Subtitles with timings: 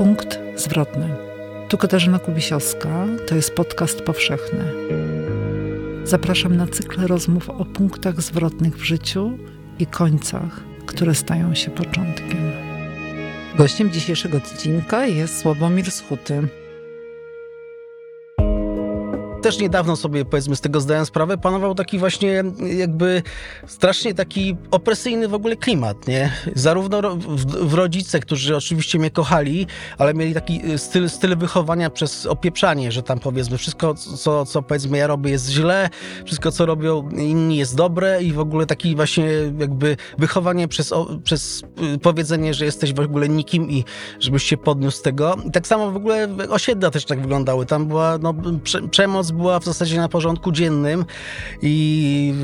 [0.00, 1.08] Punkt zwrotny.
[1.68, 4.64] Tu Katarzyna Kubisiowska, to jest podcast powszechny.
[6.04, 9.38] Zapraszam na cykl rozmów o punktach zwrotnych w życiu
[9.78, 12.52] i końcach, które stają się początkiem.
[13.56, 16.48] Gościem dzisiejszego odcinka jest Sławomir Schuty
[19.40, 22.42] też niedawno sobie, powiedzmy, z tego zdałem sprawę, panował taki właśnie
[22.78, 23.22] jakby
[23.66, 26.32] strasznie taki opresyjny w ogóle klimat, nie?
[26.54, 29.66] Zarówno w, w rodzice, którzy oczywiście mnie kochali,
[29.98, 34.98] ale mieli taki styl, styl wychowania przez opieprzanie, że tam powiedzmy wszystko, co, co powiedzmy
[34.98, 35.90] ja robię jest źle,
[36.24, 39.28] wszystko, co robią inni jest dobre i w ogóle taki właśnie
[39.58, 40.92] jakby wychowanie przez,
[41.24, 41.62] przez
[41.94, 43.84] y, powiedzenie, że jesteś w ogóle nikim i
[44.20, 45.36] żebyś się podniósł z tego.
[45.46, 47.66] I tak samo w ogóle osiedla też tak wyglądały.
[47.66, 48.34] Tam była no,
[48.90, 51.04] prze, była w zasadzie na porządku dziennym
[51.62, 52.34] i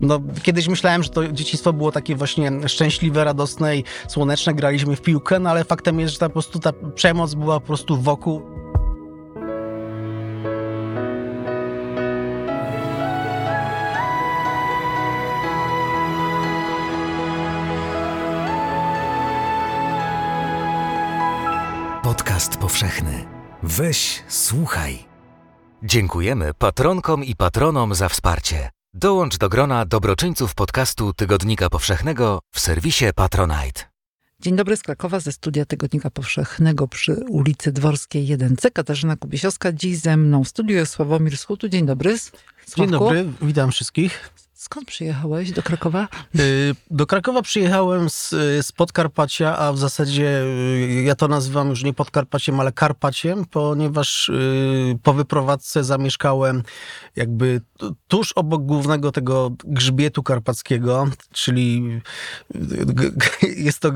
[0.00, 5.02] no, kiedyś myślałem, że to dzieciństwo było takie właśnie szczęśliwe, radosne i słoneczne, graliśmy w
[5.02, 8.42] piłkę, no ale faktem jest, że ta, po prostu ta przemoc była po prostu wokół.
[22.02, 23.24] Podcast powszechny.
[23.62, 25.15] Weź, słuchaj.
[25.86, 28.70] Dziękujemy patronkom i patronom za wsparcie.
[28.94, 33.82] Dołącz do grona dobroczyńców podcastu Tygodnika Powszechnego w serwisie Patronite.
[34.40, 38.72] Dzień dobry z Krakowa, ze studia Tygodnika Powszechnego przy ulicy Dworskiej 1C.
[38.72, 41.68] Katarzyna Kubisiowska, dziś ze mną w studiu jest Sławomir Schutu.
[41.68, 42.18] Dzień dobry.
[42.18, 42.76] Sławku.
[42.76, 44.30] Dzień dobry, witam wszystkich.
[44.56, 46.08] Skąd przyjechałeś do Krakowa?
[46.38, 51.84] Y, do Krakowa przyjechałem z, z Podkarpacia, a w zasadzie y, ja to nazywam już
[51.84, 56.62] nie Podkarpaciem, ale Karpaciem, ponieważ y, po wyprowadzce zamieszkałem
[57.16, 57.60] jakby
[58.08, 61.82] tuż obok głównego tego grzbietu karpackiego, czyli
[63.56, 63.92] jest to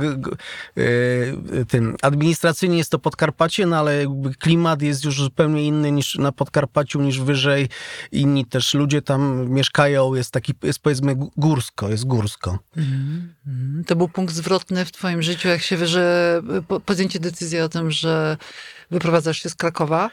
[1.68, 4.04] tym, administracyjnie jest to Podkarpacie, no ale
[4.38, 7.68] klimat jest już zupełnie inny niż na Podkarpaciu, niż wyżej.
[8.12, 12.58] Inni też ludzie tam mieszkają, jest taki jest powiedzmy górsko, jest górsko.
[12.76, 13.84] Mm, mm.
[13.86, 16.42] To był punkt zwrotny w twoim życiu, jak się wie, że
[16.86, 18.36] podjęcie decyzji o tym, że
[18.90, 20.10] wyprowadzasz się z Krakowa?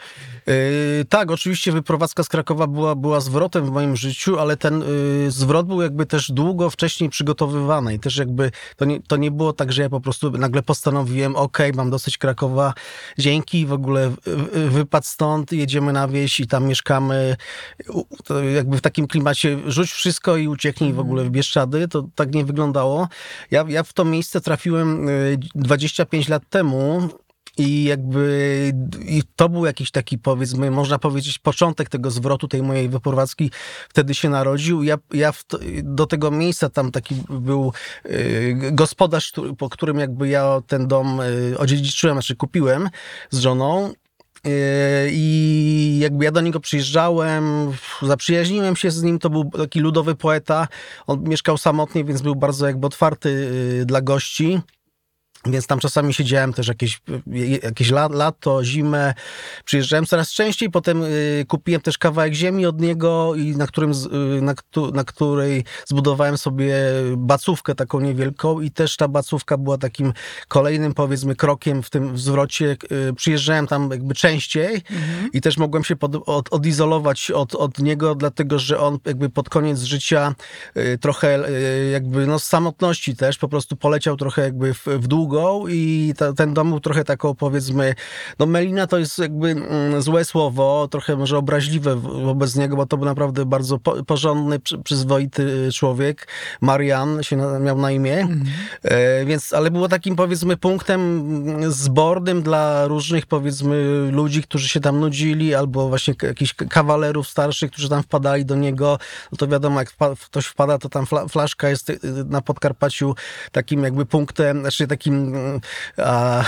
[0.47, 4.83] Yy, tak, oczywiście wyprowadzka z Krakowa była, była zwrotem w moim życiu, ale ten
[5.23, 9.31] yy, zwrot był jakby też długo wcześniej przygotowywany i też jakby to nie, to nie
[9.31, 12.73] było tak, że ja po prostu nagle postanowiłem, ok, mam dosyć Krakowa,
[13.17, 14.11] dzięki, w ogóle
[14.69, 17.35] wypad stąd, jedziemy na wieś i tam mieszkamy,
[18.55, 22.45] jakby w takim klimacie rzuć wszystko i ucieknij w ogóle w Bieszczady, to tak nie
[22.45, 23.07] wyglądało.
[23.51, 25.07] Ja, ja w to miejsce trafiłem
[25.55, 27.09] 25 yy, lat temu,
[27.57, 28.73] i jakby
[29.06, 33.51] i to był jakiś taki, powiedzmy, można powiedzieć, początek tego zwrotu, tej mojej wyprowadzki.
[33.90, 34.84] Wtedy się narodził.
[34.84, 37.73] Ja, ja to, do tego miejsca tam taki był
[38.06, 42.90] y, gospodarz, po którym jakby ja ten dom y, odziedziczyłem, znaczy kupiłem
[43.29, 43.94] z żoną.
[44.47, 50.16] Y, I jakby ja do niego przyjeżdżałem, zaprzyjaźniłem się z nim, to był taki ludowy
[50.16, 50.67] poeta.
[51.07, 53.29] On mieszkał samotnie, więc był bardzo jakby otwarty
[53.81, 54.62] y, dla gości.
[55.52, 57.02] Więc tam czasami siedziałem też jakieś,
[57.63, 59.13] jakieś lato, zimę.
[59.66, 64.41] Przyjeżdżałem coraz częściej, potem y, kupiłem też kawałek ziemi od niego i na, którym, y,
[64.41, 64.53] na,
[64.94, 66.75] na której zbudowałem sobie
[67.18, 70.13] bacówkę taką niewielką i też ta bacówka była takim
[70.47, 72.78] kolejnym powiedzmy krokiem w tym zwrocie.
[73.09, 75.29] Y, przyjeżdżałem tam jakby częściej mhm.
[75.34, 79.50] i też mogłem się pod, od, odizolować od, od niego, dlatego że on jakby pod
[79.50, 80.35] koniec życia
[81.02, 81.40] trochę
[81.91, 85.36] jakby no z samotności też po prostu poleciał trochę jakby w, w długo
[85.69, 87.95] i ta, ten dom był trochę taką powiedzmy,
[88.39, 92.97] no Melina to jest jakby mm, złe słowo, trochę może obraźliwe wobec niego, bo to
[92.97, 96.27] był naprawdę bardzo po, porządny, przy, przyzwoity człowiek.
[96.61, 98.45] Marian się na, miał na imię, mhm.
[98.83, 101.27] e, więc, ale było takim powiedzmy punktem
[101.71, 107.89] zbornym dla różnych powiedzmy ludzi, którzy się tam nudzili, albo właśnie jakichś kawalerów starszych, którzy
[107.89, 108.99] tam wpadali do niego,
[109.31, 109.93] no to wiadomo, jak
[110.25, 113.15] ktoś wpada, to tam flaszka jest y, na Podkarpaciu
[113.51, 115.16] takim jakby punktem, znaczy takim
[115.97, 116.44] a,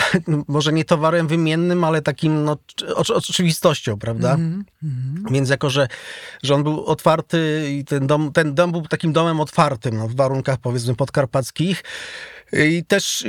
[0.48, 2.58] może nie towarem wymiennym, ale takim no,
[3.16, 4.34] oczywistością, prawda?
[4.34, 5.32] Mm -hmm.
[5.32, 5.88] Więc jako, że,
[6.44, 10.16] że on był otwarty i ten dom, ten dom był takim domem otwartym no, w
[10.16, 11.84] warunkach powiedzmy podkarpackich,
[12.54, 13.26] i też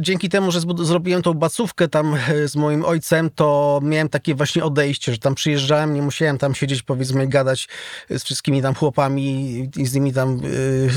[0.00, 4.64] dzięki temu, że zrobiłem tą bacówkę tam e, z moim ojcem, to miałem takie właśnie
[4.64, 7.68] odejście, że tam przyjeżdżałem, nie musiałem tam siedzieć, powiedzmy, gadać
[8.10, 10.40] z wszystkimi tam chłopami i z nimi tam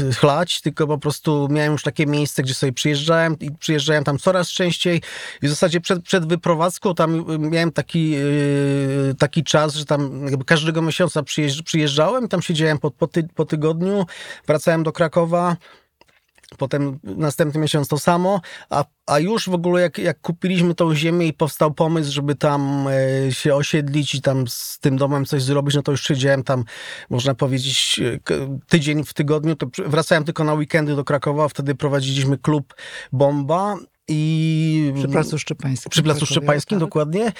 [0.06, 4.18] yy, chlać, tylko po prostu miałem już takie miejsce, gdzie sobie przyjeżdżałem i przyjeżdżałem tam
[4.18, 5.02] coraz częściej.
[5.42, 10.82] I w zasadzie przed, przed wyprowadzką tam miałem taki, yy, taki czas, że tam każdego
[10.82, 11.24] miesiąca
[11.66, 14.06] przyjeżdżałem tam siedziałem po, po, ty, po tygodniu,
[14.48, 15.58] wracałem do Krakowa,
[16.58, 21.28] Potem następny miesiąc to samo, a, a już w ogóle jak, jak kupiliśmy tą ziemię
[21.28, 25.76] i powstał pomysł, żeby tam e, się osiedlić i tam z tym domem coś zrobić,
[25.76, 26.64] no to już siedziałem tam,
[27.10, 28.20] można powiedzieć, e,
[28.68, 32.74] tydzień w tygodniu, to wracałem tylko na weekendy do Krakowa, wtedy prowadziliśmy klub
[33.12, 33.76] Bomba
[34.08, 34.94] i...
[34.96, 35.90] Przy Placu Szczepańskim.
[35.90, 36.88] Przy Placu Szczepańskim, tak?
[36.88, 37.32] dokładnie.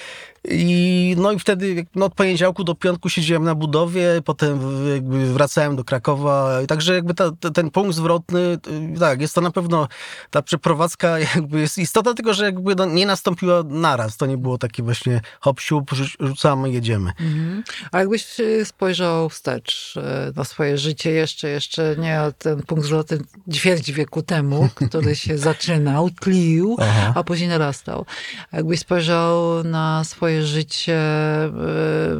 [0.48, 4.60] I, no i wtedy no, od poniedziałku do piątku siedziałem na budowie, potem
[4.94, 6.62] jakby wracałem do Krakowa.
[6.62, 8.58] I Także jakby ta, ten punkt zwrotny,
[8.94, 9.88] y, tak, jest to na pewno,
[10.30, 14.16] ta przeprowadzka jakby jest istotna, tylko że jakby no, nie nastąpiła naraz.
[14.16, 17.12] To nie było takie właśnie hop siup, rzu- rzucamy, jedziemy.
[17.20, 17.62] Mhm.
[17.92, 20.02] A jakbyś y, spojrzał wstecz y,
[20.36, 23.18] na swoje życie jeszcze, jeszcze nie ten punkt zwrotny
[23.52, 27.12] ćwierć wieku temu, który się zaczynał, tlił, Aha.
[27.14, 28.06] a później narastał.
[28.52, 31.00] Jakbyś spojrzał na swoje życie
[31.44, 32.16] y,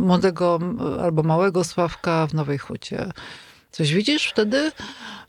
[0.00, 0.58] młodego
[1.02, 3.12] albo małego Sławka w Nowej Hucie,
[3.70, 4.72] coś widzisz wtedy?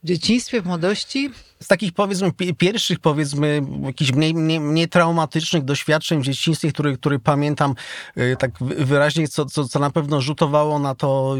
[0.04, 1.30] W dzieciństwie, w młodości?
[1.60, 6.94] z takich powiedzmy pi- pierwszych powiedzmy jakichś mniej, mniej, mniej traumatycznych doświadczeń w dzieciństwie, które,
[6.98, 7.76] które pamiętam
[8.18, 11.36] y, tak wy- wyraźnie, co, co, co na pewno rzutowało na to,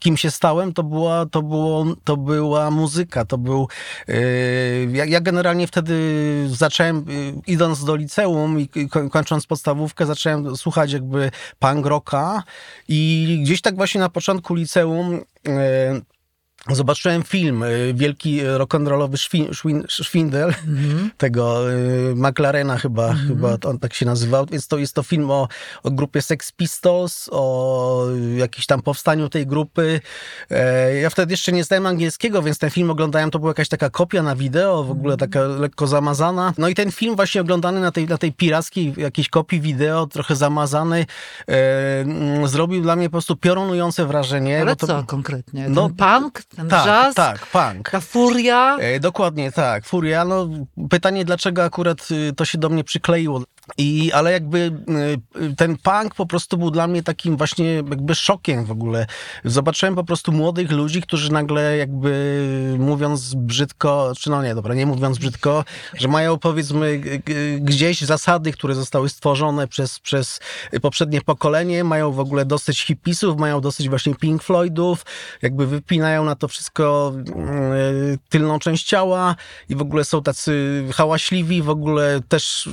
[0.00, 3.68] kim się stałem, to była, to było, to była muzyka, to był
[4.08, 5.94] y, ja, ja generalnie wtedy
[6.50, 12.42] zacząłem, y, idąc do liceum i i koń- kończąc podstawówkę, zacząłem słuchać jakby punk rocka
[12.88, 15.20] i gdzieś tak właśnie na początku liceum
[16.70, 20.54] Zobaczyłem film, y, wielki rock'n'rollowy szwin, szwin, szwindel
[21.18, 25.48] tego y, McLarena chyba, chyba on tak się nazywał, więc to jest to film o,
[25.82, 28.06] o grupie Sex Pistols, o
[28.36, 30.00] jakimś tam powstaniu tej grupy.
[30.50, 33.90] E, Ja wtedy jeszcze nie znałem angielskiego, więc ten film oglądałem, to była jakaś taka
[33.90, 36.52] kopia na wideo, w ogóle taka lekko zamazana.
[36.58, 40.36] No i ten film właśnie oglądany na tej, na tej pirackiej jakiejś kopii wideo, trochę
[40.36, 41.06] zamazany,
[41.48, 44.60] e, zrobił dla mnie po prostu piorunujące wrażenie.
[44.60, 45.68] Ale to, co konkretnie?
[45.68, 47.90] No, punk, ten tak, jazz, tak, punk.
[47.90, 48.76] ta furia?
[48.80, 50.24] E, dokładnie tak, Furia.
[50.24, 50.48] No,
[50.90, 53.42] pytanie, dlaczego akurat y, to się do mnie przykleiło.
[53.78, 54.58] I, ale jakby
[55.38, 59.06] y, y, ten punk po prostu był dla mnie takim właśnie jakby szokiem w ogóle.
[59.44, 64.86] Zobaczyłem po prostu młodych ludzi, którzy nagle jakby mówiąc brzydko, czy no nie, dobra, nie
[64.86, 65.64] mówiąc brzydko,
[65.94, 67.00] że mają powiedzmy
[67.60, 70.40] gdzieś zasady, które zostały stworzone przez, przez
[70.82, 75.04] poprzednie pokolenie, mają w ogóle dosyć hipisów, mają dosyć właśnie Pink Floydów,
[75.42, 77.12] jakby wypinają na to wszystko
[78.14, 79.36] y, tylną część ciała
[79.68, 82.68] i w ogóle są tacy hałaśliwi, w ogóle też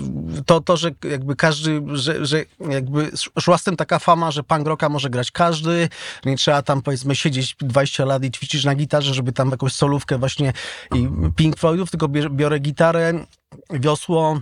[0.46, 4.68] to, to że jakby każdy, że, że jakby szła z tym taka fama, że punk
[4.68, 5.90] rocka może grać każdy,
[6.26, 10.18] nie trzeba tam powiedzmy siedzieć 20 lat i ćwiczyć na gitarze, żeby tam jakąś solówkę
[10.18, 10.54] właśnie
[10.96, 13.14] i Pink Floydów, tylko biorę, gitarę,
[13.70, 14.42] wiosło,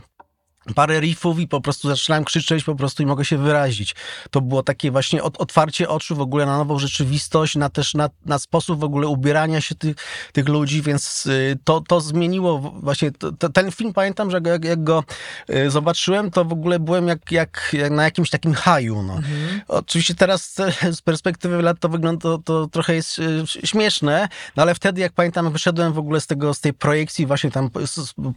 [0.75, 3.95] parę riffów i po prostu zaczynałem krzyczeć po prostu i mogę się wyrazić.
[4.31, 8.09] To było takie właśnie od, otwarcie oczu w ogóle na nową rzeczywistość, na też na,
[8.25, 9.95] na sposób w ogóle ubierania się tych,
[10.33, 14.83] tych ludzi, więc y, to, to zmieniło właśnie, to, ten film pamiętam, że jak, jak
[14.83, 15.03] go
[15.49, 19.03] y, zobaczyłem, to w ogóle byłem jak, jak, jak na jakimś takim haju.
[19.03, 19.19] No.
[19.67, 20.55] Oczywiście teraz
[20.91, 25.13] z perspektywy lat to wygląda, to, to trochę jest e, śmieszne, no ale wtedy jak
[25.13, 27.69] pamiętam wyszedłem w ogóle z tego, z tej projekcji właśnie tam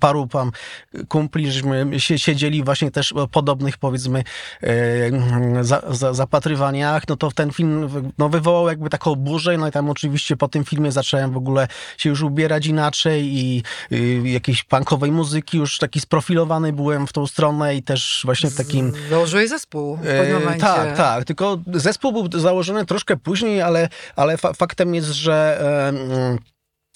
[0.00, 0.52] paru tam
[1.08, 4.24] kumpli, żeśmy się siedzieli właśnie też podobnych powiedzmy
[4.62, 7.88] e, za, za, zapatrywaniach, no to ten film
[8.18, 11.68] no, wywołał jakby taką burzę, no i tam oczywiście po tym filmie zacząłem w ogóle
[11.98, 13.62] się już ubierać inaczej i
[13.92, 18.56] y, jakiejś punkowej muzyki, już taki sprofilowany byłem w tą stronę i też właśnie w
[18.56, 20.60] takim Założyłeś zespół w pewnym E, momencie.
[20.60, 21.24] Tak, tak.
[21.24, 25.62] Tylko zespół był założony troszkę później, ale, ale fa faktem jest, że.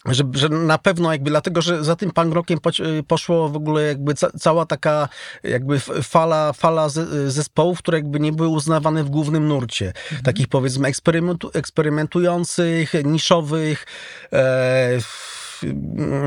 [0.09, 3.83] Że, że na pewno jakby dlatego, że za tym punk rockiem poci- poszło w ogóle
[3.83, 5.09] jakby ca cała taka
[5.43, 9.93] jakby fala, fala ze zespołów, które jakby nie były uznawane w głównym nurcie.
[10.25, 13.87] Takich powiedzmy eksperymentu eksperymentujących, niszowych,
[14.33, 14.99] e,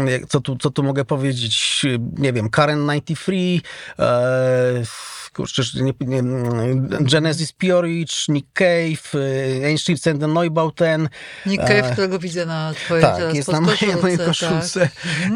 [0.07, 1.85] jak- co tu, co tu mogę powiedzieć,
[2.17, 3.61] nie wiem, Karen 93,
[3.99, 4.83] e,
[5.37, 6.23] kurczę, nie, nie,
[6.99, 11.09] Genesis Peorage, Nick Cave, e, Einstein and the Neubauten,
[11.45, 14.27] Nick Cave, E, którego widzę na twojej tak, jest na mojej, mojej tak.
[14.27, 14.89] koszulce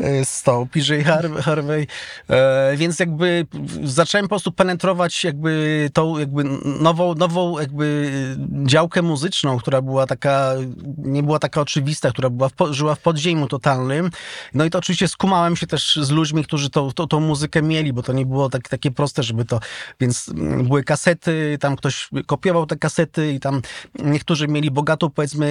[0.03, 1.87] e, z tą PJ Harvey, Harvey.
[2.29, 3.45] E, więc jakby
[3.83, 8.11] zacząłem po prostu penetrować jakby tą jakby nową, nową jakby
[8.65, 10.53] działkę muzyczną, która była taka,
[10.97, 14.11] nie była taka oczywista, która była w, żyła w podziemiu totalnym.
[14.53, 17.93] No i to oczywiście skumałem się też z ludźmi, którzy tą, tą, tą muzykę mieli,
[17.93, 19.59] bo to nie było tak, takie proste, żeby to,
[19.99, 23.61] więc mm, były kasety, tam ktoś kopiował te kasety i tam
[23.99, 25.45] niektórzy mieli bogatą powiedzmy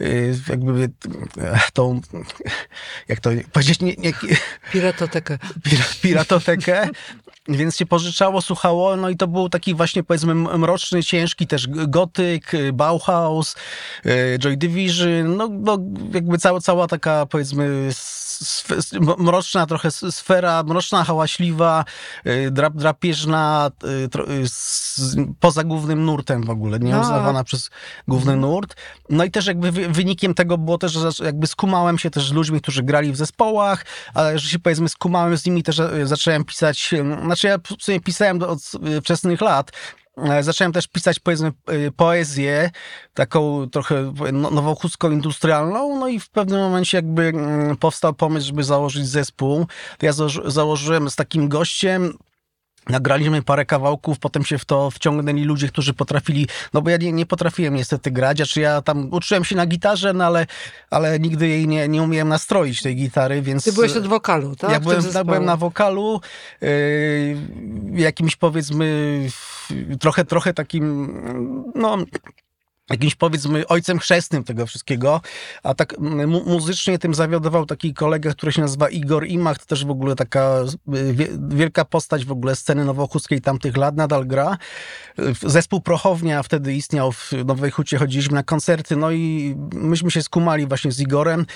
[0.00, 0.90] y, jakby
[1.38, 2.00] e, tą,
[3.08, 4.12] jak to powiedzieć, nie, nie,
[4.72, 5.38] Piratotekę.
[5.64, 6.88] pira- piratotekę,
[7.48, 12.54] więc się pożyczało, słuchało, no i to był taki właśnie powiedzmy mroczny, ciężki też gotyk,
[12.54, 13.56] y, Bauhaus,
[14.06, 15.78] y, Joy Division, no, no
[16.14, 17.88] jakby cała, cała taka powiedzmy
[19.18, 21.84] mroczna trochę sfera, mroczna, hałaśliwa,
[22.26, 24.08] y, drap, drapieżna, y,
[25.40, 27.00] poza głównym nurtem w ogóle, nie no.
[27.00, 27.70] uznawana przez
[28.08, 28.76] główny nurt.
[29.10, 32.60] No i też jakby wynikiem tego było też, że jakby skumałem się też z ludźmi,
[32.60, 36.94] którzy grali w zespołach, ale że się powiedzmy skumałem z nimi też zacząłem pisać,
[37.24, 38.58] znaczy ja w sumie pisałem od
[39.02, 39.72] wczesnych lat,
[40.40, 42.70] zacząłem też pisać, powiedzmy, e, poezję,
[43.14, 48.64] taką trochę no, nowochódzką, industrialną, no i w pewnym momencie jakby mm, powstał pomysł, żeby
[48.64, 49.66] założyć zespół.
[50.02, 50.12] Ja
[50.44, 52.18] założyłem z takim gościem,
[52.88, 57.12] Nagraliśmy parę kawałków, potem się w to wciągnęli ludzie, którzy potrafili, no bo ja nie,
[57.12, 60.46] nie potrafiłem niestety grać, znaczy ja tam uczyłem się na gitarze, no ale,
[60.90, 63.64] ale nigdy jej nie, nie umiałem nastroić, tej gitary, więc...
[63.64, 64.70] Ty byłeś od wokalu, tak?
[64.70, 66.20] Ja byłem, byłem na wokalu,
[66.60, 66.68] yy,
[67.92, 69.20] jakimś powiedzmy
[70.00, 71.14] trochę, trochę takim,
[71.74, 71.96] no
[72.90, 75.20] jakimś powiedzmy ojcem chrzestnym tego wszystkiego,
[75.62, 79.84] a tak mu muzycznie tym zawiodował taki kolega, który się nazywa Igor Imach, to też
[79.84, 80.54] w ogóle taka
[81.48, 84.58] wielka postać w ogóle sceny nowochódzkiej tamtych lat, nadal gra.
[85.42, 90.66] Zespół Prochownia wtedy istniał w Nowej Hucie, chodziliśmy na koncerty, no i myśmy się skumali
[90.66, 91.46] właśnie z Igorem,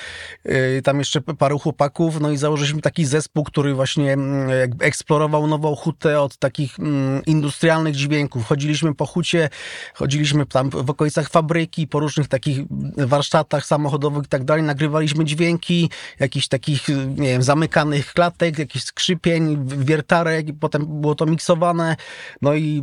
[0.46, 4.16] y, tam jeszcze paru chłopaków, no i założyliśmy taki zespół, który właśnie
[4.60, 6.76] jakby eksplorował Nową Hutę od takich
[7.26, 8.46] industrialnych dźwięków.
[8.46, 9.48] Chodziliśmy po hucie,
[9.94, 12.59] chodziliśmy tam w okolicach fabryki, po różnych takich
[12.97, 15.90] warsztatach samochodowych i tak dalej, nagrywaliśmy dźwięki
[16.21, 21.97] jakichś takich, nie wiem, zamykanych klatek, jakichś skrzypień, wiertarek i potem było to miksowane.
[22.43, 22.83] No i,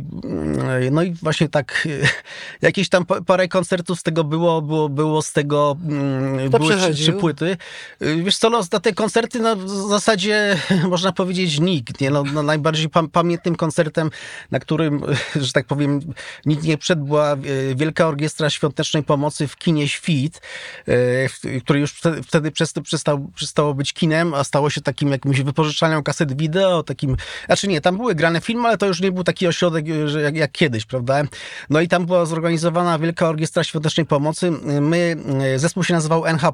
[0.90, 1.88] no i właśnie tak
[2.62, 6.94] jakieś tam parę koncertów z tego było, było, było z tego, mm, Kto były trzy,
[6.94, 7.56] trzy, płyty.
[8.00, 10.56] Wiesz co, no, na te koncerty no, w zasadzie
[10.88, 12.10] można powiedzieć nikt, nie?
[12.10, 14.10] No, no najbardziej pamiętnym koncertem,
[14.50, 15.02] na którym,
[15.44, 16.00] że tak powiem,
[16.46, 17.36] nikt nie przed była e,
[17.74, 20.40] Wielka Orkiestra Orkiestra Świątecznej Pomocy w kinie Świt,
[20.88, 21.94] e, który już
[22.26, 22.50] wtedy
[22.82, 27.80] przestał, przestało być kinem, a stało się takim jakimś wypożyczalnią kaset wideo, takim, znaczy nie,
[27.80, 30.84] tam były grane filmy, ale to już nie był taki ośrodek że jak, jak kiedyś,
[30.84, 31.22] prawda?
[31.70, 34.50] No i tam była zorganizowana Wielka Orkiestra Świątecznej Pomocy.
[34.80, 35.16] My,
[35.54, 36.52] e, zespół się nazywał NH+.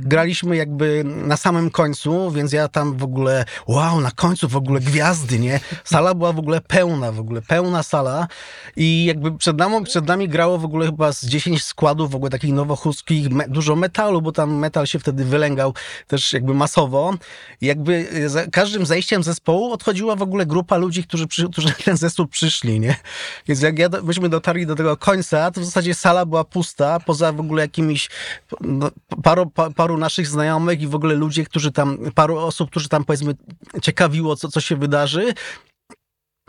[0.00, 4.80] Graliśmy jakby na samym końcu, więc ja tam w ogóle, wow, na końcu w ogóle
[4.80, 5.60] gwiazdy, nie?
[5.84, 8.28] Sala była w ogóle pełna, w ogóle pełna sala
[8.76, 12.30] i jakby przed nami, przed nami grało w ogóle chyba z 10 składów w ogóle
[12.30, 15.74] takich nowochódzkich, me, dużo metalu, bo tam metal się wtedy wylęgał
[16.06, 17.14] też jakby masowo.
[17.60, 21.74] I jakby za każdym zejściem zespołu odchodziła w ogóle grupa ludzi, którzy, przy, którzy na
[21.84, 22.96] ten zespół przyszli, nie?
[23.46, 27.32] Więc jak ja, myśmy dotarli do tego końca, to w zasadzie sala była pusta, poza
[27.32, 28.10] w ogóle jakimiś
[28.60, 28.90] no,
[29.22, 33.04] paru, pa, paru naszych znajomych i w ogóle ludzie, którzy tam, paru osób, którzy tam
[33.04, 33.34] powiedzmy
[33.82, 35.34] ciekawiło, co, co się wydarzy.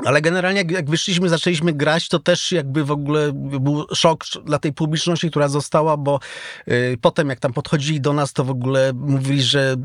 [0.06, 4.60] Ale generalnie jak, jak wyszliśmy, zaczęliśmy grać, to też jakby w ogóle był szok dla
[4.60, 6.20] tej publiczności, która została, bo
[6.68, 9.76] y, potem jak tam podchodzili do nas, to w ogóle mówili, że,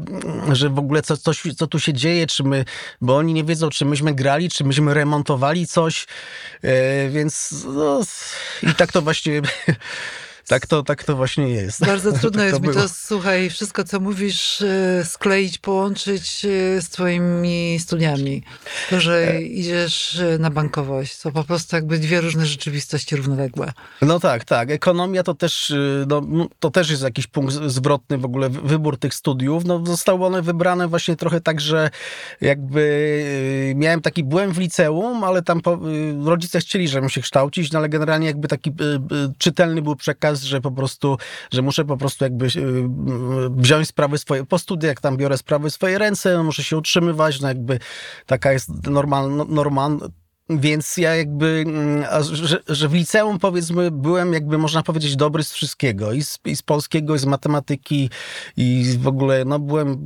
[0.52, 2.64] że w ogóle co, coś, co tu się dzieje, czy my,
[3.00, 6.06] bo oni nie wiedzą, czy myśmy grali, czy myśmy remontowali coś,
[6.64, 6.68] y,
[7.10, 8.00] więc no,
[8.62, 9.42] i tak to właśnie
[10.46, 11.86] tak to, tak to właśnie jest.
[11.86, 16.88] Bardzo trudno tak jest mi to, słuchaj, wszystko co mówisz, e, skleić, połączyć e, z
[16.88, 18.42] twoimi studiami.
[18.90, 19.42] To, że e.
[19.42, 23.72] idziesz na bankowość, to po prostu jakby dwie różne rzeczywistości równoległe.
[24.02, 24.70] No tak, tak.
[24.70, 25.72] Ekonomia to też,
[26.06, 26.22] no,
[26.60, 29.64] to też jest jakiś punkt zwrotny w ogóle, wybór tych studiów.
[29.64, 31.90] No, zostały one wybrane właśnie trochę tak, że
[32.40, 33.24] jakby
[33.76, 35.78] miałem taki, byłem w liceum, ale tam po,
[36.24, 38.72] rodzice chcieli, żebym się kształcić, no ale generalnie jakby taki
[39.38, 41.18] czytelny był przekaz że po prostu,
[41.52, 42.50] że muszę po prostu jakby y,
[43.50, 47.48] wziąć sprawy swoje, po studiach tam biorę sprawy w swoje ręce, muszę się utrzymywać, no
[47.48, 47.78] jakby
[48.26, 49.98] taka jest normalna, normal,
[50.50, 55.52] więc ja jakby, mm, że, że, w liceum powiedzmy byłem jakby można powiedzieć dobry z
[55.52, 56.12] wszystkiego.
[56.12, 58.10] I z, i z polskiego, i z matematyki,
[58.56, 59.96] i w ogóle no byłem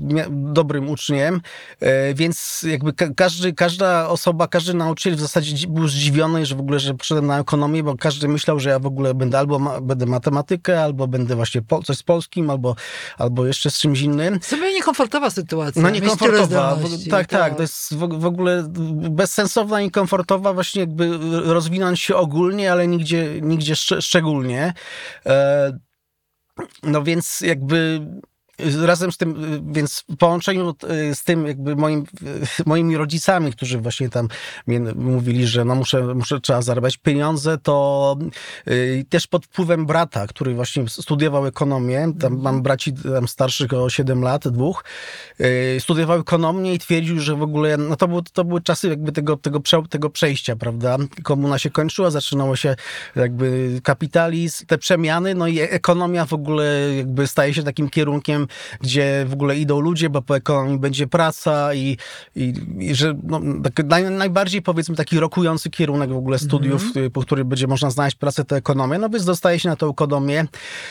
[0.53, 1.41] dobrym uczniem.
[1.81, 6.81] E, więc jakby każdy, każda osoba, każdy nauczyciel w zasadzie był zdziwiony, że w ogóle,
[6.81, 10.07] że przyszedłem na ekonomię, bo każdy myślał, że ja w ogóle będę albo ma, będę
[10.07, 12.77] matematykę, albo będę właśnie po, coś z polskim, albo,
[13.19, 14.39] albo jeszcze z czymś innym.
[14.43, 15.83] Sobie niekomfortowa sytuacja.
[15.83, 16.77] No niekomfortowa.
[17.11, 17.57] Tak, tak, tak.
[17.57, 18.65] To jest w, w ogóle
[19.11, 24.73] bezsensowna, niekomfortowa sportowa właśnie jakby rozwinąć się ogólnie, ale nigdzie, nigdzie szcz szczególnie.
[25.27, 25.73] E,
[26.83, 28.01] no więc jakby
[28.83, 32.05] razem z tym, więc w połączeniu e, z tym jakby moim,
[32.67, 34.29] moimi rodzicami, którzy właśnie tam
[34.95, 38.17] mówili, że no muszę, muszę trzeba zarabiać pieniądze, to
[38.69, 43.91] y, też pod wpływem brata, który właśnie studiował ekonomię, tam mam braci tam starszych o
[43.91, 44.85] 7 lat, dwóch,
[45.41, 49.13] y, studiował ekonomię i twierdził, że w ogóle, no to, był, to były czasy jakby
[49.13, 50.97] tego, tego, prze, tego przejścia, prawda?
[51.23, 52.77] Komuna się kończyła, zaczynało się
[53.17, 58.47] jakby kapitalizm, te przemiany, no i ekonomia w ogóle jakby staje się takim kierunkiem
[58.81, 61.97] gdzie w ogóle idą ludzie, bo po ekonomii będzie praca i,
[62.37, 67.11] i, i że no, tak naj, najbardziej powiedzmy taki rokujący kierunek w ogóle studiów, Mhm.
[67.11, 68.99] po którym będzie można znaleźć pracę, to ekonomia.
[68.99, 70.47] No więc dostaje się na tę ekonomię.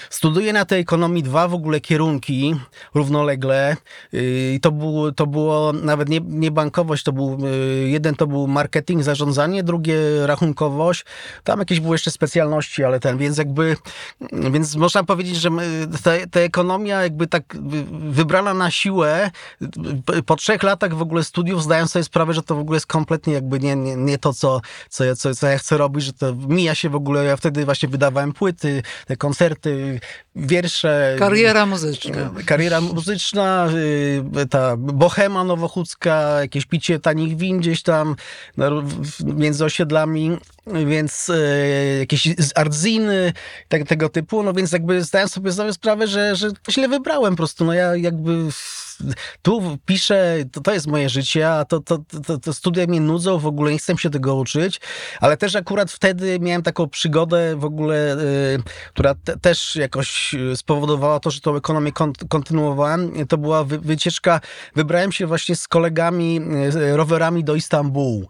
[0.10, 2.56] Studiuję na tej ekonomii dwa w ogóle kierunki
[2.96, 3.78] równolegle.
[4.12, 4.22] Yy,
[4.54, 8.48] I to, było, to było nawet nie, nie bankowość, to był, yy, jeden to był
[8.48, 11.06] marketing, zarządzanie, drugie rachunkowość.
[11.44, 13.76] Tam jakieś były jeszcze specjalności, ale ten, więc jakby,
[14.52, 17.49] więc można powiedzieć, że my- ta, ta ekonomia jakby tak
[18.12, 19.32] wybrana na siłę,
[20.26, 23.34] po trzech latach w ogóle studiów zdaję sobie sprawę, że to w ogóle jest kompletnie
[23.34, 26.36] jakby nie, nie, nie to, co, co, ja, co, co ja chcę robić, że to
[26.36, 30.00] mija się w ogóle, ja wtedy właśnie wydawałem płyty, te koncerty,
[30.36, 31.16] wiersze.
[31.20, 32.30] Kariera muzyczna.
[32.46, 33.68] Kariera muzyczna,
[34.42, 38.16] y, ta bohema nowochódzka, jakieś picie tanich win gdzieś tam
[38.58, 40.38] w- między osiedlami,
[40.86, 43.34] więc y, jakieś artziny,
[43.68, 47.66] tak, tego typu, no więc jakby zdałem sobie sprawę, że, że źle wybrałem po prostu,
[47.66, 48.50] no ja jakby
[49.42, 51.98] tu piszę, to, to jest moje życie, a to, to,
[52.28, 54.82] to, to studia mnie nudzą, w ogóle nie chcę się tego uczyć,
[55.20, 60.58] ale też akurat wtedy miałem taką przygodę w ogóle, y, która te, też jakoś y,
[60.58, 63.28] spowodowała to, że tą ekonomię kont- kontynuowałem.
[63.28, 64.42] To była wy, wycieczka,
[64.76, 66.42] wybrałem się właśnie z kolegami
[66.94, 68.28] rowerami do Istambułu.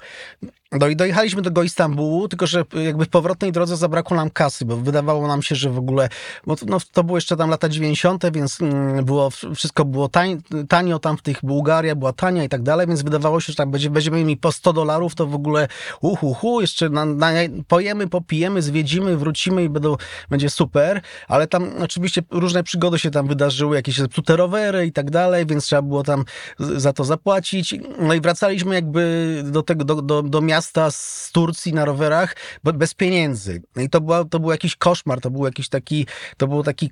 [0.71, 4.77] No i dojechaliśmy do Istambułu, tylko że jakby w powrotnej drodze zabrakło nam kasy, bo
[4.77, 6.09] wydawało nam się, że w ogóle,
[6.47, 10.41] bo to, no, to były jeszcze tam lata 90., więc mm, było, wszystko było tań,
[10.67, 13.71] tanio tam w tych Bułgaria, była tania i tak dalej, więc wydawało się, że tam
[13.71, 15.67] będzie, będziemy mieli po 100 dolarów, to w ogóle
[16.01, 17.29] uhu, hu, jeszcze na, na,
[17.67, 19.95] pojemy, popijemy, zwiedzimy, wrócimy i będą,
[20.29, 25.11] będzie super, ale tam oczywiście różne przygody się tam wydarzyły, jakieś zepsute rowery i tak
[25.11, 26.25] dalej, więc trzeba było tam
[26.59, 27.75] za to zapłacić.
[27.99, 32.74] No i wracaliśmy jakby do tego, do, do, do miasta z Turcji na rowerach be-
[32.74, 33.62] bez pieniędzy.
[33.75, 36.92] No I to, była, to był jakiś koszmar, to był jakiś taki, to był taki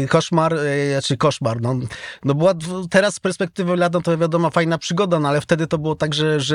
[0.00, 1.74] yy, koszmar, yy, znaczy koszmar, no,
[2.24, 2.54] no była
[2.90, 6.14] teraz z perspektywy lat, no to wiadomo, fajna przygoda, no ale wtedy to było tak,
[6.14, 6.54] że, że,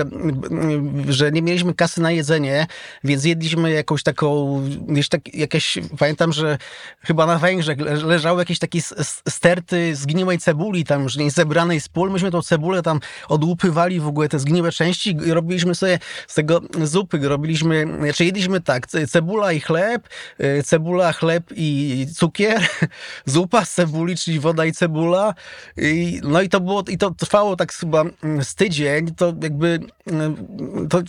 [1.08, 2.68] yy, że nie mieliśmy kasy na jedzenie,
[3.04, 4.62] więc jedliśmy jakąś taką,
[5.10, 6.58] tak, jakieś, pamiętam, że
[7.02, 8.80] chyba na Węgrzech le- leżały jakieś takie
[9.30, 12.12] sterty zgniłej cebuli, tam już nie zebranej z pól.
[12.12, 16.62] Myśmy tą cebulę tam odłupywali w ogóle te zgniłe części i robiliśmy sobie z tego
[16.84, 17.20] zupy.
[17.22, 20.10] Robiliśmy, znaczy jedliśmy tak, ce- cebula i chleb,
[20.42, 22.62] y, cebula, chleb i cukier,
[23.26, 25.34] zupa z cebuli, czyli woda i cebula.
[25.78, 29.80] I, no i to było, i to trwało tak chyba mm, z tydzień, to jakby,
[30.08, 30.36] mm,
[30.90, 31.02] to,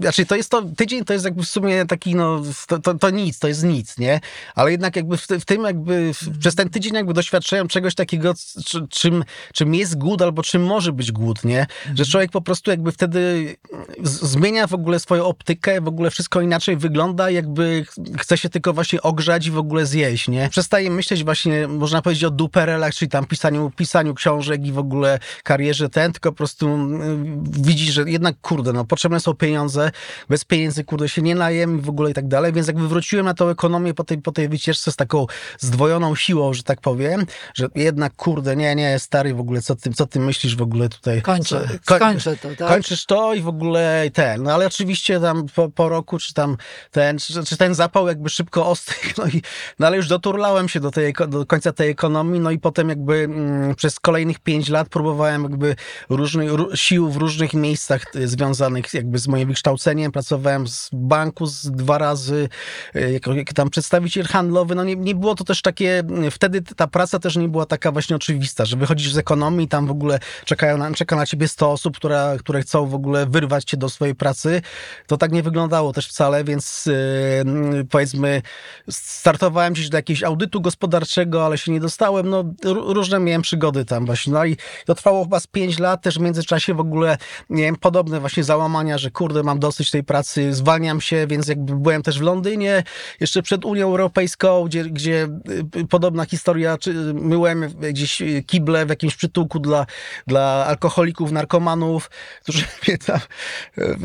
[0.00, 3.10] znaczy to jest to, tydzień to jest jakby w sumie taki, no, to, to, to
[3.10, 4.20] nic, to jest nic, nie?
[4.54, 8.34] Ale jednak jakby w, w tym jakby, w, przez ten tydzień jakby doświadczałem czegoś takiego,
[8.34, 9.24] c- czym,
[9.54, 11.66] czym jest głód albo czym może być głód, nie?
[11.94, 13.56] Że człowiek po prostu jakby wtedy
[14.02, 18.48] z- zmienia w ogóle swoją optykę, w ogóle wszystko inaczej wygląda, jakby ch- chce się
[18.48, 20.48] tylko właśnie ogrzać i w ogóle zjeść, nie?
[20.48, 25.18] Przestaje myśleć właśnie, można powiedzieć o duperelach, czyli tam pisaniu, pisaniu książek i w ogóle
[25.44, 29.90] karierze ten, tylko po prostu mm, widzi, że jednak kurde, no potrzebne są pieniądze,
[30.28, 33.26] bez pieniędzy kurde się nie najem i w ogóle i tak dalej, więc jakby wróciłem
[33.26, 35.26] na tą ekonomię po tej, po tej wycieczce z taką
[35.58, 39.90] zdwojoną siłą, że tak powiem, że jednak kurde, nie, nie, stary w ogóle, co ty,
[39.90, 41.22] co ty myślisz w ogóle tutaj?
[41.22, 42.68] Kończę, Co- skończę to, tak?
[42.68, 46.56] Kończysz to i w ogóle ten, no ale oczywiście tam po, po roku, czy tam
[46.90, 49.42] ten, czy, czy ten zapał jakby szybko ostygł, no i,
[49.78, 53.14] no ale już doturlałem się do tej, do końca tej ekonomii, no i potem jakby
[53.14, 55.76] mm, przez kolejnych pięć lat próbowałem jakby
[56.08, 61.46] różnych ró- sił w różnych miejscach y, związanych jakby z moim wykształceniem, pracowałem z banku
[61.46, 62.48] z dwa razy,
[62.96, 66.62] y, jako, jako tam przedstawiciel handlowy, no nie, nie było to też takie, y, wtedy
[66.62, 70.18] ta praca też nie była taka właśnie oczywista, że wychodzisz z ekonomii tam w ogóle
[70.44, 73.88] czekają na, czeka na ciebie 100 osób, która, które chcą w ogóle wyrwać cię do
[73.88, 74.62] swojej pracy.
[75.06, 78.42] To tak nie wyglądało też wcale, więc yy, powiedzmy
[78.90, 82.28] startowałem gdzieś do jakiegoś audytu gospodarczego, ale się nie dostałem.
[82.28, 84.32] No ró- różne miałem przygody tam właśnie.
[84.32, 87.18] No i to trwało chyba z 5 lat, też w międzyczasie w ogóle
[87.50, 92.02] miałem podobne właśnie załamania, że kurde, mam dosyć tej pracy, zwalniam się, więc jakby byłem
[92.02, 92.82] też w Londynie,
[93.20, 95.28] jeszcze przed Unią Europejską, gdzie, gdzie
[95.76, 99.86] y, podobna historia, czy myłem gdzieś kible w jakimś przytułku dla,
[100.26, 102.10] dla alkoholików, narkomanów,
[102.42, 103.20] którzy mnie tam,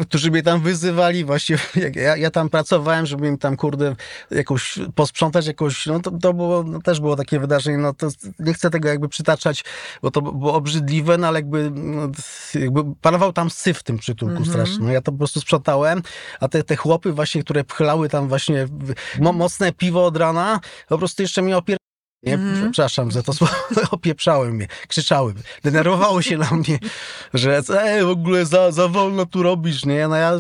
[0.01, 1.57] którzy mnie tam wyzywali właśnie,
[1.95, 3.95] ja, ja tam pracowałem, żeby im tam, kurde,
[4.31, 8.07] jakąś, posprzątać jakąś, no to, to było, no też było takie wydarzenie, no to
[8.39, 9.63] nie chcę tego jakby przytaczać,
[10.01, 12.09] bo to było obrzydliwe, no ale jakby, no,
[12.55, 16.01] jakby panował tam syf w tym przytułku strasznie, no ja to po prostu sprzątałem,
[16.39, 18.67] a te, te chłopy właśnie, które pchlały tam właśnie
[19.19, 21.77] mocne piwo od rana, po prostu jeszcze mnie opier
[22.23, 22.39] Nie,
[22.71, 23.53] przepraszam za to słowo,
[23.91, 25.33] opieprzały mnie, krzyczały,
[25.63, 26.79] denerwowały się na mnie,
[27.33, 30.07] że e, w ogóle za, za wolno tu robisz, nie?
[30.07, 30.31] No ja,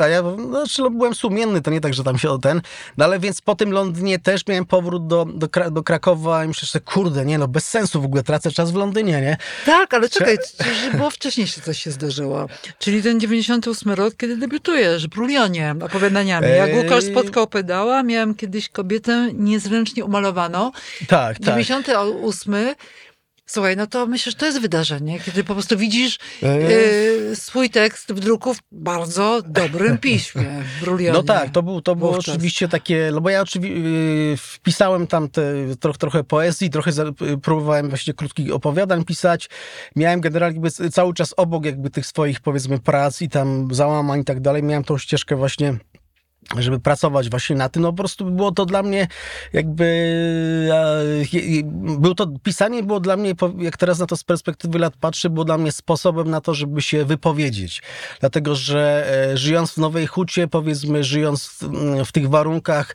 [0.00, 2.60] a ja no, znaczy, no, byłem sumienny, to nie tak, że tam się o ten,
[2.96, 6.68] no ale więc po tym Londynie też miałem powrót do, do, do Krakowa i myślę,
[6.72, 9.36] że kurde, nie no, bez sensu w ogóle, tracę czas w Londynie, nie?
[9.66, 10.36] Tak, ale czekaj,
[10.82, 12.48] że było wcześniej się coś się zdarzyło.
[12.78, 16.48] Czyli ten 98 rok, kiedy debiutujesz w Brulionie opowiadaniami.
[16.48, 16.74] Jak.
[16.74, 20.70] Łukasz spotkał pedała, miałem kiedyś kobietę niezręcznie umalowaną.
[21.08, 21.40] Tak, tak.
[21.40, 22.74] 98.
[23.46, 26.72] Słuchaj, no to myślę, że to jest wydarzenie, kiedy po prostu widzisz Eee.
[27.32, 31.18] y, swój tekst w druku w bardzo dobrym piśmie, w Brulionie.
[31.18, 32.34] No tak, to, był, to było Wówczas.
[32.34, 33.80] oczywiście takie, no bo ja oczywiście
[34.38, 35.42] wpisałem tam te,
[35.80, 39.50] troch, trochę poezji, trochę za, y, próbowałem właśnie krótkich opowiadań pisać.
[39.96, 44.40] Miałem generalnie cały czas obok jakby tych swoich powiedzmy prac i tam załamań i tak
[44.40, 45.74] dalej, miałem tą ścieżkę właśnie
[46.58, 49.08] żeby pracować właśnie na tym, no po prostu było to dla mnie
[49.52, 49.84] jakby,
[50.72, 55.30] e, był to, pisanie było dla mnie, jak teraz na to z perspektywy lat patrzę,
[55.30, 57.82] było dla mnie sposobem na to, żeby się wypowiedzieć.
[58.20, 62.94] Dlatego, że e, żyjąc w Nowej Hucie, powiedzmy, żyjąc w, w tych warunkach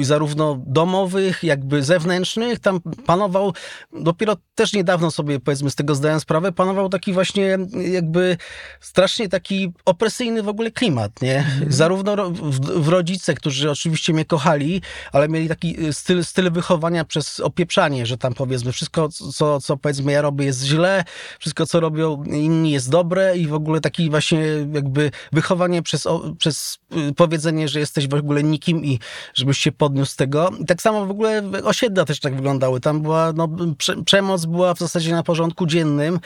[0.00, 3.52] zarówno domowych, jakby zewnętrznych, tam panował,
[3.92, 7.58] dopiero też niedawno sobie, powiedzmy, z tego zdałem sprawę, panował taki właśnie
[7.92, 8.36] jakby
[8.80, 11.46] strasznie taki opresyjny w ogóle klimat, nie?
[11.68, 16.50] Zarówno ro- w, w rodzice, którzy oczywiście mnie kochali, ale mieli taki y, styl, styl
[16.50, 21.04] wychowania przez opieprzanie, że tam powiedzmy wszystko, co, co powiedzmy ja robię jest źle,
[21.38, 24.40] wszystko, co robią inni jest dobre i w ogóle taki właśnie
[24.72, 26.78] jakby wychowanie przez, przez
[27.10, 28.98] y, powiedzenie, że jesteś w ogóle nikim i
[29.34, 30.50] żebyś się podniósł z tego.
[30.60, 32.80] I tak samo w ogóle osiedla też tak wyglądały.
[32.80, 36.20] Tam była, no, prze, przemoc była w zasadzie na porządku dziennym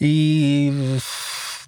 [0.00, 0.72] i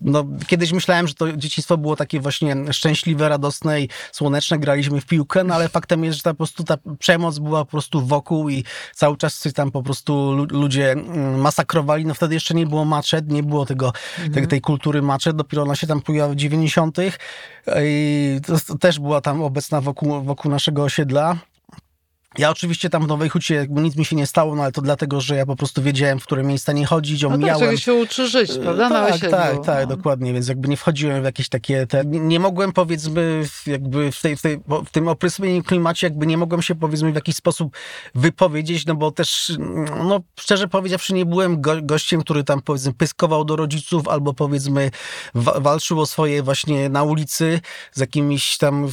[0.01, 5.07] no, kiedyś myślałem, że to dzieciństwo było takie właśnie szczęśliwe, radosne i słoneczne, graliśmy w
[5.07, 8.49] piłkę, no ale faktem jest, że ta, po prostu ta przemoc była po prostu wokół
[8.49, 12.07] i cały czas się tam po prostu lu- ludzie mm, masakrowali.
[12.07, 13.93] No wtedy jeszcze nie było maczet, nie było tego,
[14.35, 16.99] tej, tej kultury maczet, dopiero ona się tam pojawiła w 90.
[17.83, 21.37] I to, to też była tam obecna wokół, wokół naszego osiedla.
[22.39, 24.83] Ja oczywiście tam w Nowej Hucie jakby nic mi się nie stało, no ale to
[24.83, 27.77] dlatego, że ja po prostu wiedziałem, w które miejsca nie chodzić, No tak, omijałem.
[27.79, 28.89] się uczy żyć, prawda?
[28.89, 29.97] Na tak, tak, tak, No.
[29.97, 34.37] dokładnie, więc jakby nie wchodziłem w jakieś takie, te, nie, mogłem powiedzmy jakby w, tej,
[34.37, 37.77] w, tej, w tym opresyjnym klimacie jakby nie mogłem się powiedzmy w jakiś sposób
[38.15, 39.53] wypowiedzieć, no bo też,
[40.05, 44.91] no szczerze powiedziawszy nie byłem go, gościem, który tam powiedzmy pyskował do rodziców albo powiedzmy
[45.35, 47.61] wa, walczył o swoje właśnie na ulicy
[47.93, 48.85] z jakimiś tam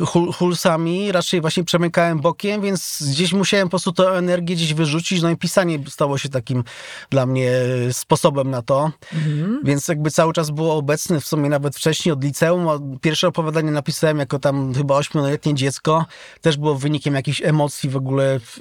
[0.00, 4.74] y, hul, hulsami, raczej właśnie przemykałem bokiem, więc gdzieś musiałem po prostu tę energię gdzieś
[4.74, 6.64] wyrzucić, no i pisanie stało się takim
[7.10, 7.50] dla mnie
[7.92, 8.90] sposobem na to.
[9.14, 9.60] Mhm.
[9.64, 12.98] Więc jakby cały czas było obecny, w sumie nawet wcześniej od liceum.
[13.00, 16.06] Pierwsze opowiadanie napisałem jako tam chyba ośmioletnie dziecko.
[16.40, 18.58] Też było wynikiem jakichś emocji w ogóle, w-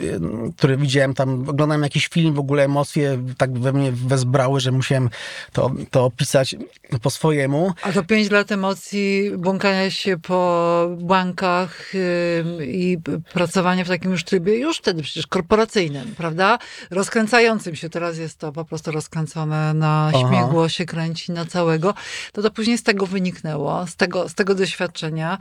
[0.58, 1.50] które widziałem tam.
[1.50, 5.10] Oglądałem jakiś film, w ogóle emocje tak we mnie wezbrały, że musiałem
[5.52, 6.56] to, to opisać
[7.02, 7.74] po swojemu.
[7.82, 12.98] A to pięć lat emocji, błąkania się po bankach ym, i
[13.34, 16.60] pracowania w takim już trybie, już wtedy przecież korporacyjnym, prawda?
[16.92, 20.20] Rozkręcającym się, teraz jest to po prostu rozkręcone na Aha.
[20.20, 21.94] śmigło, się kręci na całego.
[22.34, 25.38] To to później z tego wyniknęło, z tego, z tego doświadczenia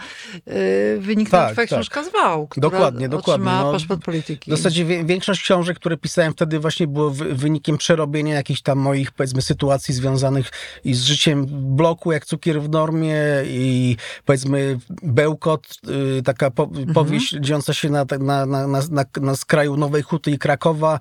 [0.46, 0.52] yy,
[1.00, 1.78] wyniknęła Tak, twoja tak.
[1.78, 3.46] książka Zwał, która Dokładnie, dokładnie.
[3.46, 4.50] No, paszport polityki.
[4.50, 9.12] W zasadzie większość książek, które pisałem wtedy właśnie było wy- wynikiem przerobienia jakichś tam moich
[9.12, 10.50] powiedzmy sytuacji związanych
[10.84, 15.78] i z życiem bloku, jak cukier w normie i powiedzmy Bełkot,
[16.18, 20.30] y, taka po, powieść dziejąca się na, na, na, na, na, na skraju Nowej Huty
[20.30, 20.98] i Krakowa.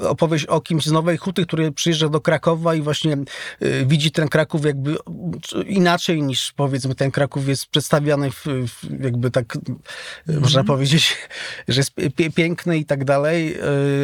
[0.00, 3.16] Opowieść o kimś z Nowej Huty, który przyjeżdża do Krakowa i właśnie
[3.62, 4.96] y, widzi ten Kraków jakby
[5.66, 9.58] inaczej niż powiedzmy ten Kraków jest przedstawiany w, w jakby tak
[10.40, 11.16] można powiedzieć,
[11.68, 11.92] że jest
[12.34, 13.58] piękny i tak dalej,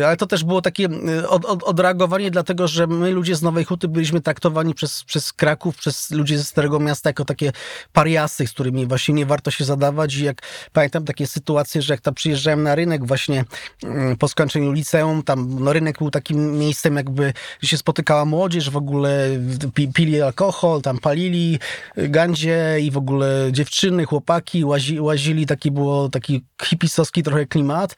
[0.07, 0.89] ale to też było takie
[1.29, 5.77] od, od, odreagowanie, dlatego że my ludzie z Nowej Huty byliśmy traktowani przez, przez Kraków,
[5.77, 7.53] przez ludzi ze Starego Miasta jako takie
[7.93, 10.15] pariasy, z którymi właśnie nie warto się zadawać.
[10.15, 12.15] I jak pamiętam takie sytuacje, że jak tam
[12.45, 13.45] przyjeżdżałem na rynek właśnie
[13.83, 18.71] yy, po skończeniu liceum, tam no, rynek był takim miejscem jakby, gdzie się spotykała młodzież,
[18.71, 19.29] w ogóle
[19.75, 21.59] pi, pili alkohol, tam palili
[21.99, 27.97] y, gandzie i w ogóle dziewczyny, chłopaki łazi, łazili, taki było taki hipisowski trochę klimat.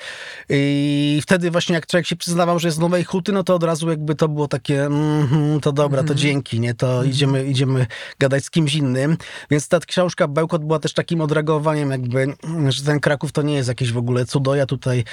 [0.49, 3.63] I wtedy właśnie jak człowiek się przyznawał, że jest z Nowej Huty, no to od
[3.63, 7.87] razu jakby to było takie mm, to dobra, to dzięki, nie, to idziemy, idziemy
[8.19, 9.17] gadać z kimś innym,
[9.51, 12.35] więc ta książka Bełkot była też takim odreagowaniem jakby,
[12.69, 15.05] że ten Kraków to nie jest jakieś w ogóle cudo, ja tutaj,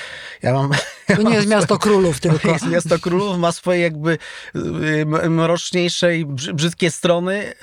[0.42, 0.72] ja mam...
[1.16, 2.48] To nie jest miasto królów tylko.
[2.48, 4.18] jest miasto królów, ma swoje jakby
[4.56, 7.54] y, mroczniejsze i brzydkie strony.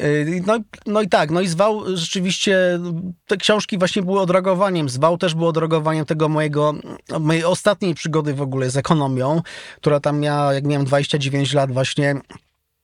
[0.00, 2.80] Y, no, no i tak, no i zwał rzeczywiście,
[3.26, 4.88] te książki właśnie były odreagowaniem.
[4.88, 6.74] Zwał też było odreagowaniem tego mojego,
[7.20, 9.42] mojej ostatniej przygody w ogóle z ekonomią,
[9.76, 12.20] która tam miała, jak miałem 29 lat właśnie,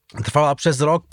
[0.07, 1.03] Trwała przez rok,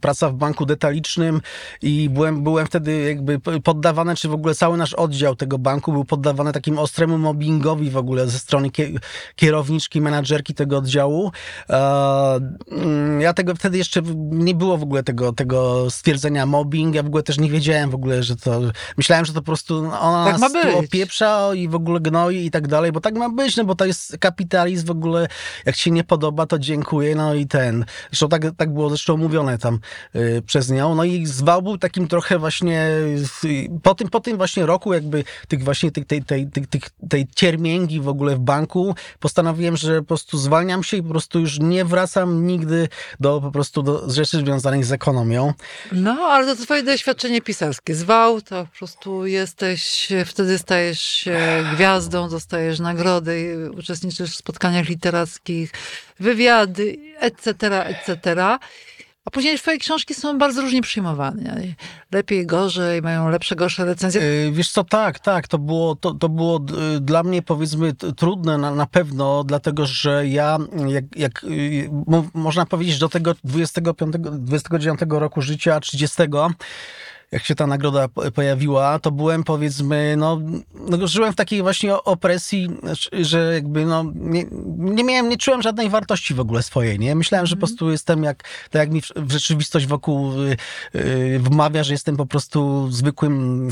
[0.00, 1.40] praca w banku detalicznym
[1.82, 6.04] i byłem, byłem wtedy jakby poddawany, czy w ogóle cały nasz oddział tego banku był
[6.04, 8.70] poddawany takim ostremu mobbingowi w ogóle ze strony
[9.36, 11.32] kierowniczki, menadżerki tego oddziału.
[12.70, 17.06] Mm, ja tego wtedy jeszcze nie było w ogóle tego, tego stwierdzenia mobbing, ja w
[17.06, 18.60] ogóle też nie wiedziałem w ogóle, że to,
[18.96, 22.50] myślałem, że to po prostu ona tak nas tu opieprza i w ogóle gnoi i
[22.50, 25.28] tak dalej, bo tak ma być, no bo to jest kapitalizm w ogóle,
[25.66, 27.84] jak ci się nie podoba, to dziękuję, no i ten.
[28.10, 29.78] Zresztą tak tak, było zresztą mówione tam
[30.14, 30.94] y, przez nią.
[30.94, 32.90] No i zwał był takim trochę właśnie,
[33.82, 37.26] po tym, po tym właśnie roku jakby tych właśnie tych, tej, tej, tej, tej, tej
[37.34, 41.58] ciermięgi w ogóle w banku, postanowiłem, że po prostu zwalniam się i po prostu już
[41.60, 42.88] nie wracam nigdy
[43.20, 45.52] do po prostu do rzeczy związanych z ekonomią.
[45.92, 47.94] No, ale to twoje doświadczenie pisarskie.
[47.94, 51.38] Zwał, to po prostu jesteś, wtedy stajesz się
[51.74, 55.72] gwiazdą, dostajesz nagrody, uczestniczysz w spotkaniach literackich,
[56.20, 58.33] wywiady, etc., etc.
[59.24, 61.62] A później twoje książki są bardzo różnie przyjmowane.
[62.12, 64.20] Lepiej, gorzej, mają lepsze, gorsze recenzje.
[64.20, 65.48] Yy, wiesz co, tak, tak.
[65.48, 66.60] To było, to, to było
[66.92, 71.90] yy, dla mnie powiedzmy trudne na, na pewno, dlatego że ja, jak, jak yy,
[72.34, 76.22] można powiedzieć, do tego 25, 29 roku życia, 30
[77.34, 80.40] jak się ta nagroda pojawiła, to byłem powiedzmy, no,
[80.74, 82.68] no żyłem w takiej właśnie opresji,
[83.12, 84.44] że jakby no, nie,
[84.76, 87.14] nie miałem, nie czułem żadnej wartości w ogóle swojej, nie?
[87.14, 87.60] Myślałem, że po mhm.
[87.60, 92.88] prostu jestem jak, tak jak mi w rzeczywistość wokół yy, wmawia, że jestem po prostu
[92.90, 93.68] zwykłym,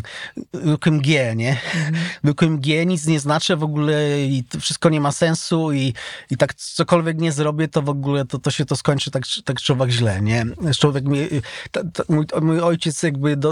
[0.53, 1.51] zwykłym G, nie?
[1.51, 1.94] Mhm.
[2.25, 5.94] Zwykłym G, nic nie znaczę w ogóle i wszystko nie ma sensu i,
[6.31, 9.61] i tak cokolwiek nie zrobię, to w ogóle to, to się to skończy tak, tak
[9.61, 10.46] człowiek źle, nie?
[10.79, 11.18] Człowiek mi,
[11.70, 13.52] ta, ta, mój, mój ojciec jakby do,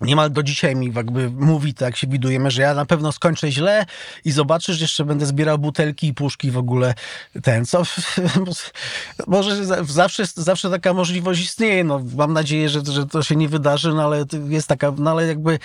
[0.00, 3.86] niemal do dzisiaj mi jakby mówi, tak się widujemy, że ja na pewno skończę źle
[4.24, 6.94] i zobaczysz, jeszcze będę zbierał butelki i puszki w ogóle
[7.42, 7.82] ten, co
[9.26, 13.94] może zawsze, zawsze taka możliwość istnieje, no mam nadzieję, że, że to się nie wydarzy,
[13.94, 15.58] no ale jest taka, no ale jakby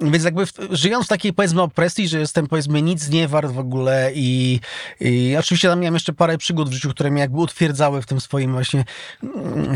[0.00, 3.58] więc jakby w, żyjąc w takiej powiedzmy opresji, że jestem powiedzmy nic nie wart w
[3.58, 4.60] ogóle i,
[5.00, 8.20] i oczywiście tam miałem jeszcze parę przygód w życiu, które mnie jakby utwierdzały w tym
[8.20, 8.84] swoim właśnie,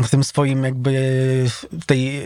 [0.03, 0.91] w tym swoim jakby
[1.71, 2.21] w tej,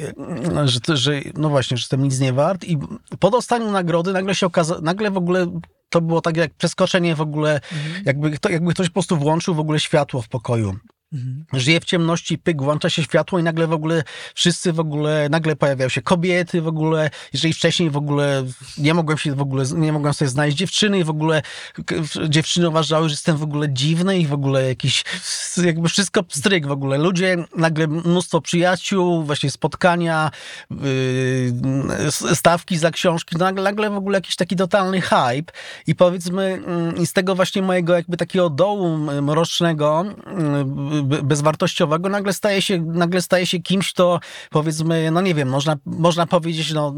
[0.66, 2.78] że, że no właśnie, że jestem nic nie wart i
[3.20, 7.22] po dostaniu nagrody nagle się okazało, nagle w ogóle to było tak jak przeskoczenie w
[7.22, 8.04] ogóle, mhm.
[8.06, 10.76] jakby, to, jakby ktoś po prostu włączył w ogóle światło w pokoju.
[11.14, 11.46] Mhm.
[11.54, 14.04] Żyje w ciemności, pyk, włącza się światło i nagle w ogóle
[14.36, 18.44] wszyscy w ogóle, nagle pojawiają się kobiety w ogóle, jeżeli wcześniej w ogóle
[18.78, 21.42] nie mogłem się w ogóle, nie mogłem sobie znaleźć dziewczyny i w ogóle
[22.30, 25.04] dziewczyny uważały, że jestem w ogóle dziwny i w ogóle jakiś,
[25.66, 26.98] jakby wszystko pstryk w ogóle.
[26.98, 30.32] Ludzie, nagle mnóstwo przyjaciół, właśnie spotkania,
[30.72, 35.54] yy, stawki za książki, nagle, nagle w ogóle jakiś taki totalny hype
[35.88, 36.62] i powiedzmy
[36.98, 43.22] yy, z tego właśnie mojego jakby takiego dołu mrocznego yy, bezwartościowego nagle staje się, nagle
[43.22, 46.94] staje się kimś, to powiedzmy, no nie wiem, można, można powiedzieć, no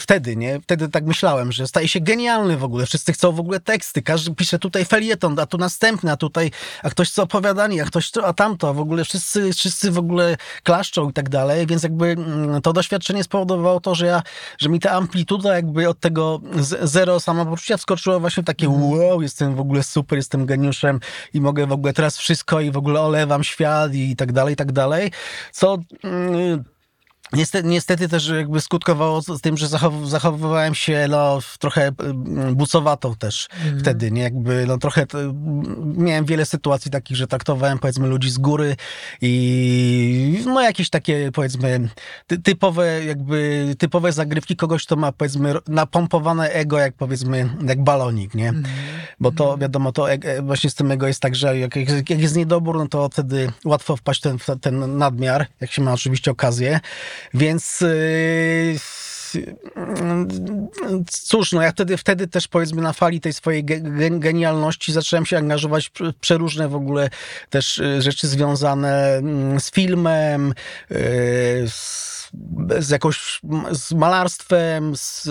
[0.00, 0.60] wtedy, nie?
[0.60, 2.86] Wtedy tak myślałem, że staje się genialny w ogóle.
[2.86, 6.50] Wszyscy chcą w ogóle teksty, każdy pisze tutaj felieton, a tu następny, a tutaj,
[6.82, 9.98] a ktoś chce opowiadanie, a ktoś to, a tamto, a w ogóle wszyscy, wszyscy w
[9.98, 14.22] ogóle klaszczą i tak dalej, więc jakby mm, to doświadczenie spowodowało to, że ja,
[14.58, 16.40] że mi ta amplituda jakby od tego
[16.82, 18.92] zero samopoczucia wskoczyła właśnie w takie mhm.
[18.92, 21.00] wow, jestem w ogóle super, jestem geniuszem
[21.34, 24.56] i mogę w ogóle teraz wszystko i w ogóle olewam świat i tak dalej, i
[24.56, 25.10] tak dalej,
[25.52, 25.78] co...
[27.32, 33.14] Niestety, niestety też jakby skutkowało z tym, że zachow, zachowywałem się no, trochę mm, bucowato
[33.14, 33.80] też mm.
[33.80, 34.22] wtedy, nie?
[34.22, 35.06] Jakby no trochę
[35.96, 38.76] miałem wiele sytuacji takich, że traktowałem powiedzmy ludzi z góry
[39.20, 41.88] i no jakieś takie powiedzmy
[42.44, 48.48] typowe jakby typowe zagrywki kogoś, kto ma powiedzmy napompowane ego jak powiedzmy jak balonik, nie?
[48.48, 48.64] Mm.
[49.20, 49.60] Bo to mhm.
[49.60, 52.88] wiadomo, to e, właśnie z tym ego jest tak, że jak, jak jest niedobór, no
[52.88, 56.80] to wtedy łatwo wpaść ten, ten nadmiar, jak się ma oczywiście okazję.
[57.34, 58.78] Więc yy,
[61.10, 63.64] cóż, no ja wtedy, wtedy też powiedzmy na fali tej swojej
[64.10, 67.10] genialności zacząłem się angażować w przeróżne w ogóle
[67.50, 70.54] też y, rzeczy związane mm, z filmem,
[70.90, 70.94] y,
[71.68, 72.23] z
[72.78, 73.40] z jakąś,
[73.72, 75.28] z malarstwem, z,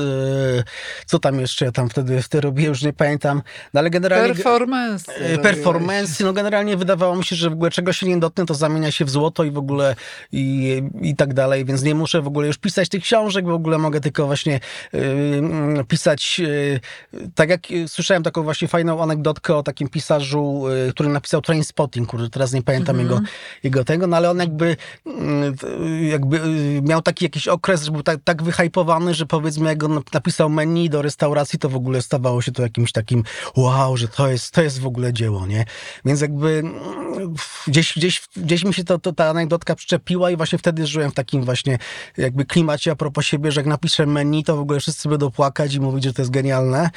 [1.05, 3.41] co tam jeszcze ja tam wtedy, wtedy robiłem, już nie pamiętam,
[3.73, 4.33] no ale generalnie...
[4.33, 5.11] Performance.
[5.41, 8.91] Performance, no generalnie wydawało mi się, że w ogóle czego się nie dotknę, to zamienia
[8.91, 9.95] się w złoto i w ogóle
[10.31, 13.77] i, i tak dalej, więc nie muszę w ogóle już pisać tych książek, w ogóle
[13.77, 14.59] mogę tylko właśnie
[14.93, 16.79] yy, pisać, yy,
[17.35, 22.29] tak jak słyszałem taką właśnie fajną anegdotkę o takim pisarzu, yy, który napisał Trainspotting, który
[22.29, 23.11] teraz nie pamiętam mm -hmm.
[23.11, 23.25] jego,
[23.63, 24.77] jego tego, no ale on jakby
[26.09, 26.39] jakby
[26.93, 30.89] miał taki jakiś okres, że był tak, tak wyhypowany, że powiedzmy jak on napisał menu
[30.89, 33.23] do restauracji, to w ogóle stawało się to jakimś takim
[33.55, 35.65] wow, że to jest, to jest w ogóle dzieło, nie?
[36.05, 36.63] Więc jakby
[37.67, 41.13] gdzieś, gdzieś, gdzieś mi się to, to, ta anegdotka przyczepiła i właśnie wtedy żyłem w
[41.13, 41.77] takim właśnie
[42.17, 45.73] jakby klimacie a propos siebie, że jak napiszę menu, to w ogóle wszyscy będą płakać
[45.73, 46.89] i mówić, że to jest genialne.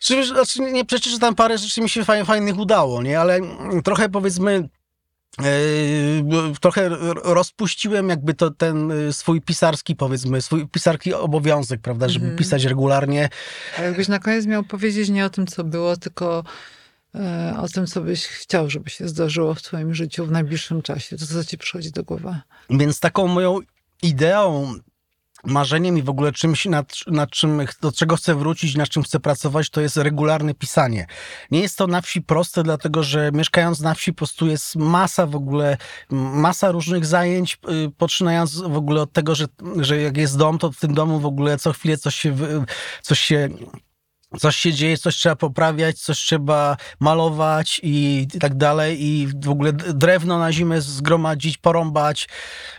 [0.00, 3.20] Znaczy, nie przecież, że tam parę rzeczy mi się fajnych udało, nie?
[3.20, 3.40] Ale
[3.84, 4.68] trochę powiedzmy
[6.60, 6.88] trochę
[7.24, 12.38] rozpuściłem jakby to ten y, swój pisarski, powiedzmy, swój pisarski obowiązek, prawda, żeby mm -hmm.
[12.38, 13.28] pisać regularnie.
[13.78, 16.44] A jakbyś na koniec miał powiedzieć nie o tym, co było, tylko
[17.14, 21.16] e, o tym, co byś chciał, żeby się zdarzyło w twoim życiu w najbliższym czasie,
[21.16, 22.36] to co ci przychodzi do głowy?
[22.70, 23.58] Więc taką moją
[24.02, 24.74] ideą
[25.46, 29.20] marzeniem i w ogóle czymś, nad, nad czym, do czego chcę wrócić, nad czym chcę
[29.20, 31.06] pracować, to jest regularne pisanie.
[31.50, 35.26] Nie jest to na wsi proste, dlatego że mieszkając na wsi po prostu jest masa
[35.26, 35.76] w ogóle,
[36.10, 40.72] masa różnych zajęć, y, poczynając w ogóle od tego, że, że jak jest dom, to
[40.72, 42.36] w tym domu w ogóle co chwilę coś się,
[43.02, 43.48] coś się
[44.38, 49.72] coś się dzieje, coś trzeba poprawiać, coś trzeba malować i tak dalej i w ogóle
[49.72, 52.28] drewno na zimę zgromadzić, porąbać.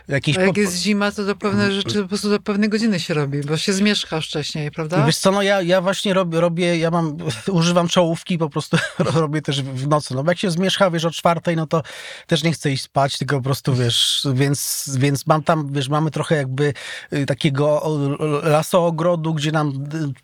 [0.08, 0.60] Jakieś A jak po...
[0.60, 1.74] jest zima, to do pewne mm.
[1.74, 5.06] rzeczy po prostu do pewnej godziny się robi, bo się zmieszka wcześniej, prawda?
[5.06, 7.16] Wiesz co, no ja, ja właśnie robię, robię, ja mam,
[7.52, 8.76] używam czołówki, po prostu
[9.14, 10.14] robię też w nocy.
[10.14, 11.82] No bo jak się zmierzcha, wiesz, o czwartej, no to
[12.26, 16.10] też nie chcę iść spać, tylko po prostu, wiesz, więc, więc mam tam, wiesz, mamy
[16.10, 16.74] trochę jakby
[17.12, 17.82] y, takiego
[18.42, 19.68] lasoogrodu, gdzie nam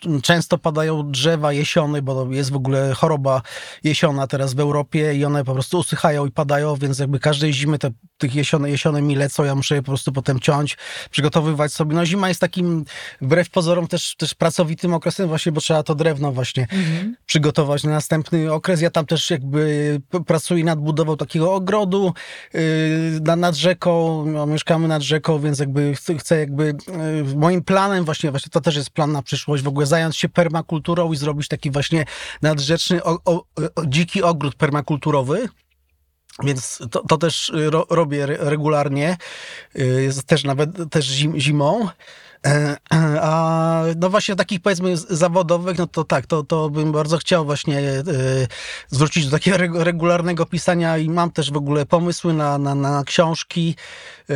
[0.06, 3.42] y, często padają drzewa jesiony, bo jest w ogóle choroba
[3.84, 7.78] jesiona teraz w Europie i one po prostu usychają i padają, więc jakby każdej zimy
[7.78, 10.76] te, tych jesiony, jesiony mi lecą, ja muszę je po prostu potem ciąć,
[11.10, 11.96] przygotowywać sobie.
[11.96, 12.84] No zima jest takim
[13.20, 17.16] wbrew pozorom też, też pracowitym okresem właśnie, bo trzeba to drewno właśnie mhm.
[17.26, 18.80] przygotować na następny okres.
[18.80, 22.14] Ja tam też jakby pracuję nad budową takiego ogrodu
[22.54, 26.74] yy, nad rzeką, no, mieszkamy nad rzeką, więc jakby chcę jakby
[27.26, 30.28] yy, moim planem właśnie, właśnie to też jest plan na przyszłość, w ogóle zająć się
[30.28, 32.04] permakulturą i zrobić taki właśnie
[32.42, 33.34] nadrzeczny, o, o,
[33.74, 35.48] o, dziki ogród permakulturowy.
[36.42, 39.16] Więc to, to też ro, robię regularnie,
[39.76, 41.88] y, też nawet też zim, zimą.
[42.44, 42.76] E,
[43.20, 47.78] a no właśnie takich powiedzmy zawodowych, no to tak, to, to bym bardzo chciał właśnie
[47.80, 48.02] e,
[48.88, 53.76] zwrócić do takiego regularnego pisania i mam też w ogóle pomysły na, na, na książki.
[54.30, 54.34] E,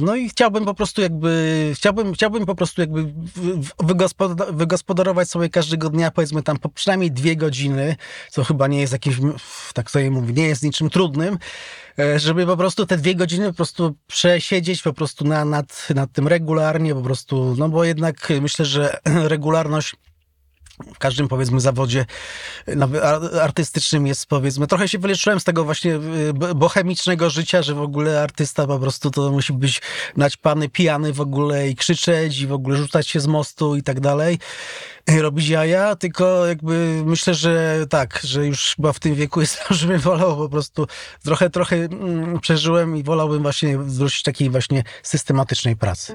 [0.00, 3.12] no i chciałbym po prostu jakby, chciałbym, chciałbym po prostu jakby
[4.52, 7.96] wygospodarować sobie każdego dnia powiedzmy tam po przynajmniej dwie godziny,
[8.30, 9.16] co chyba nie jest jakimś,
[9.74, 11.38] tak sobie mówię, nie jest niczym trudnym,
[11.87, 16.12] E, żeby po prostu te dwie godziny po prostu przesiedzieć po prostu na, nad, nad
[16.12, 18.98] tym regularnie, po prostu, no bo jednak myślę, że
[19.34, 19.96] regularność
[20.94, 22.06] w każdym powiedzmy zawodzie
[23.42, 28.22] artystycznym jest powiedzmy, trochę się wyleczyłem z tego właśnie e, bohemicznego życia, że w ogóle
[28.22, 29.82] artysta po prostu to musi być
[30.16, 34.00] naćpany, pijany w ogóle i krzyczeć i w ogóle rzucać się z mostu i tak
[34.00, 34.38] dalej
[35.16, 39.98] robić jaja, tylko jakby myślę, że tak, że już chyba w tym wieku jest, żebym
[39.98, 40.86] wolał po prostu
[41.24, 46.14] trochę, trochę mm, przeżyłem i wolałbym właśnie zwrócić takiej właśnie systematycznej pracy.